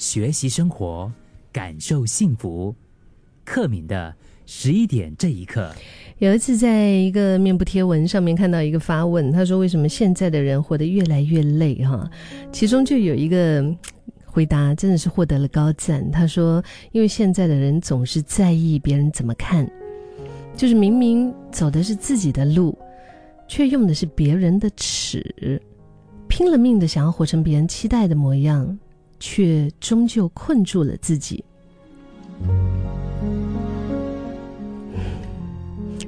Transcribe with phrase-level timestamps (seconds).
[0.00, 1.12] 学习生活，
[1.52, 2.74] 感受幸福。
[3.44, 4.14] 克敏的
[4.46, 5.70] 十一点这一刻，
[6.20, 12.10] 有一次在一个面部贴文上面看到一个发问，他说：“为什么现在的人活得越来越累？”哈，
[12.50, 13.62] 其中就有一个
[14.24, 16.10] 回答真的是获得了高赞。
[16.10, 19.70] 他说：“因为现在的人总是在意别人怎么看，
[20.56, 22.74] 就是明明走的是自己的路，
[23.46, 25.60] 却用的是别人的尺，
[26.26, 28.78] 拼了命的想要活成别人期待的模样。”
[29.20, 31.44] 却终究困住了自己，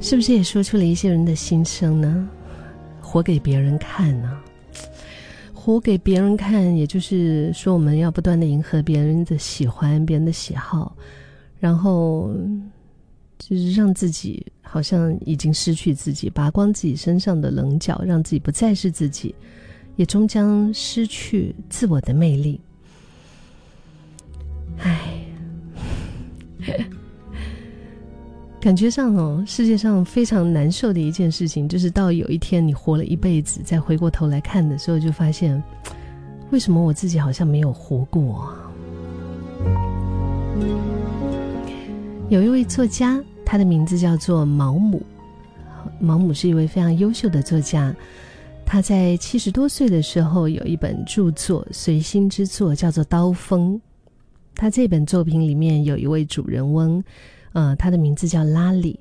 [0.00, 2.28] 是不是也说出了一些人的心声呢？
[3.00, 4.38] 活给别人看呢？
[5.54, 10.94] 活给别人看，也就是说，我们要不断的迎合别人的喜欢、别人的喜好，
[11.58, 12.30] 然后
[13.38, 19.34] 就是让自己好像已经失去自己，拔光自己身上的棱角，让自己不再是自己，
[19.96, 22.60] 也终将失去自我的魅力。
[28.60, 35.62] 感觉上哦，世界上非常难受的一件事情，就是到有一天你活了一辈子，再回过头来看的时候，就发现，
[36.50, 38.52] 为什么我自己好像没有活过？
[42.28, 45.00] 有一位作家，他的名字叫做毛姆，
[46.00, 47.94] 毛姆是一位非常优秀的作家。
[48.66, 53.76] 他在七十多岁的时候，有一本著作，随心之作，叫做《刀锋》。
[54.58, 57.02] 他这本作品里面有一位主人翁，
[57.52, 58.98] 呃，他的名字叫拉里。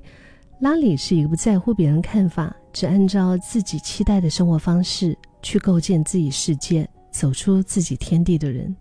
[0.59, 8.73] 拉里是一个不在乎别人看法，只按照自己期待的生活方式去构建自己世界，走出自己天地的人。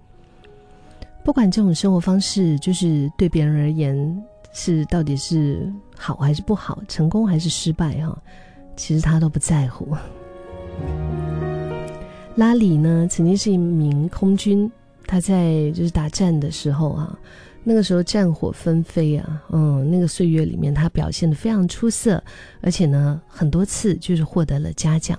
[1.25, 8.23] 不管这种生活方式就是对别人而言是到底是好还是不好，成功还是失败，哈，
[8.77, 9.97] 其实他都不在乎。
[12.35, 14.71] 拉里呢，曾经是一名空军。
[15.07, 17.19] 他在就是打战的时候啊，
[17.63, 22.23] 那个时候战火纷飞啊，嗯，那个岁月里面他表现的非常出色，
[22.61, 25.19] 而且呢很多次就是获得了嘉奖。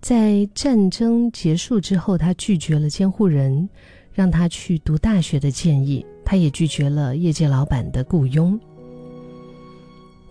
[0.00, 3.68] 在战争结束之后，他拒绝了监护人
[4.12, 8.58] 让他去读大学的建议，他也拒绝了业界老板的雇佣，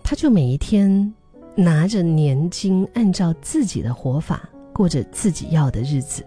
[0.02, 1.12] 他就每一天
[1.54, 6.24] 拿着年金，按照自己的活法过着自己要的日子。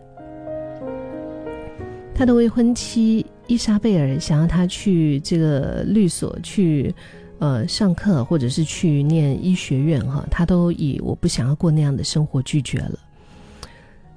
[2.20, 6.94] 他的未婚妻伊莎贝尔想要他去这个律所去，
[7.40, 13.00] 呃，上课或者是去念医学院哈，他都以我不想要过那样的生活拒绝了。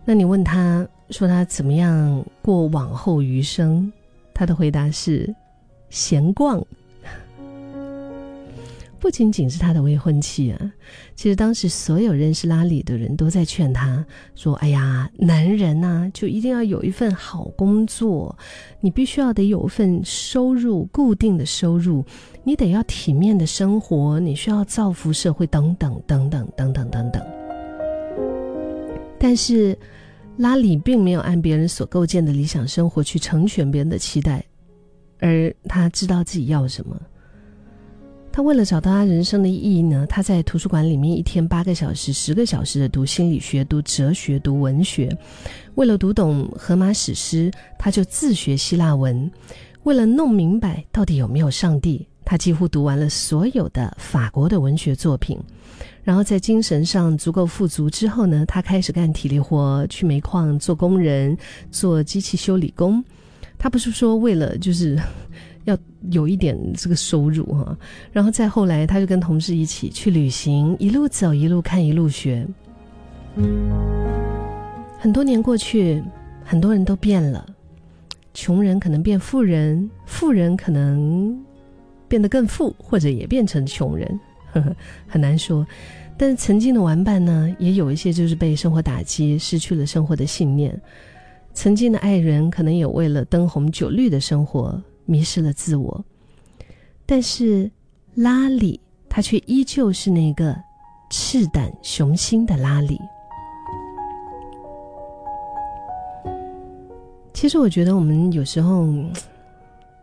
[0.05, 3.93] 那你问他说他怎么样过往后余生，
[4.35, 5.33] 他的回答是
[5.89, 6.61] 闲逛。
[9.03, 10.73] 不仅仅是他的未婚妻啊，
[11.17, 18.39] 其实当时所有认识拉里的人都在劝他说：“哎呀，男人呐，就一定要有一份好工作，
[18.81, 22.05] 你必须要得有一份收入，固定的收入，
[22.45, 27.21] 你得要体面的生活，你需要造福社会，等等等等等等等等。”
[29.19, 29.77] 但是，
[30.37, 34.45] 拉里并没有按别人所构建的理想生活去成全别人的期待，
[35.19, 36.97] 而他知道自己要什么。
[38.33, 45.15] 他为了找到他人生的意义呢，他在图书馆里面一天八个小时、十个小时的读心理学、读哲学、读文学。
[45.75, 49.31] 为了读懂荷马史诗，他就自学希腊文。
[49.83, 55.39] 为了弄明白到底有没有上帝，他几乎读完了所有的法国的文学作品。
[56.03, 61.37] 然后在精神上足够富足之后呢，他开始干体力活，去煤矿做工人，
[61.71, 63.05] 做机器修理工。
[63.59, 64.99] 他不是说为了就是。
[65.65, 65.77] 要
[66.11, 67.77] 有一点这个收入哈，
[68.13, 72.47] 然后再后来，他就跟同事一起去旅行，一路走一路看一路学。
[74.99, 76.03] 很多年过去，
[76.45, 77.47] 很多人都变了，
[78.35, 81.37] 穷人可能变富人，富人可能
[82.09, 84.21] 变得更富，或者也变成穷人，
[84.53, 85.67] 呵 呵很难说。
[86.19, 90.79] 但是曾经的玩伴呢，也有一些就是被生活打击，失去了生活的信念。
[91.55, 94.81] 曾经的爱人，可能也为了灯红酒绿的生活。
[95.05, 96.05] 迷失了自我，
[97.05, 97.71] 但是
[98.15, 100.57] 拉里他却依旧是那个
[101.11, 103.01] 赤胆雄心的拉里。
[107.35, 108.87] 其实我觉得，我们有时候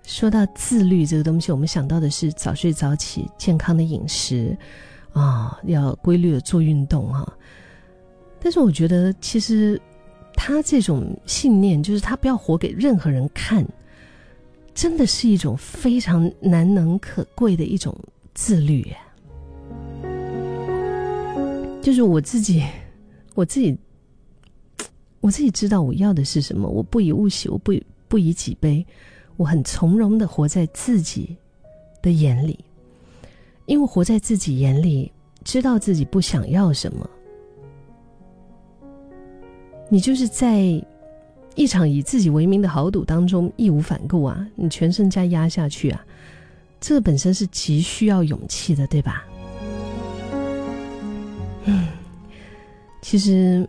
[0.04, 4.58] 说到自律这个东西，我们想到的是早睡早起、健康的饮食
[5.14, 7.32] 啊，要规律的做运动哈。
[8.42, 9.82] 但是我觉得，其实
[10.34, 13.66] 他这种信念，就是他不要活给任何人看。
[14.80, 17.94] 真的是一种非常难能可贵的一种
[18.34, 18.88] 自律，
[21.82, 22.64] 就是我自己，
[23.36, 23.78] 我自己，
[25.20, 26.70] 我自己知道我要的是什么。
[26.70, 27.74] 我不以物喜，我不
[28.08, 28.88] 不以己悲，
[29.36, 31.36] 我很从容的活在自己
[32.02, 32.58] 的眼里，
[33.66, 35.12] 因为活在自己眼里，
[35.44, 37.10] 知道自己不想要什么。
[39.90, 40.82] 你就是在
[41.60, 44.48] 一场以自己为名的豪赌当中义无反顾啊！
[44.56, 46.02] 你全身家压下去啊！
[46.80, 49.26] 这本身是极需要勇气的，对吧？
[51.66, 51.90] 嗯，
[53.02, 53.68] 其实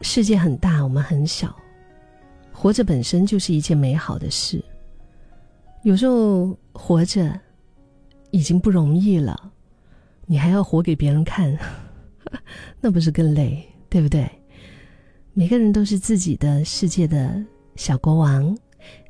[0.00, 1.54] 世界很大，我们很小，
[2.52, 4.60] 活着本身就是一件美好的事。
[5.84, 7.38] 有时候活着
[8.32, 9.52] 已经不容易了，
[10.26, 11.56] 你还要活给别人看，
[12.82, 14.28] 那不是更累，对不对？
[15.32, 17.42] 每个人都是自己的世界的
[17.76, 18.56] 小国王，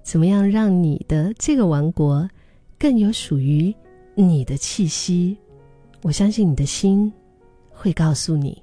[0.02, 2.28] 怎么样让你的这个王国
[2.78, 3.74] 更有属于
[4.14, 5.36] 你的气息？
[6.02, 7.10] 我相信你的心
[7.70, 8.62] 会告诉你。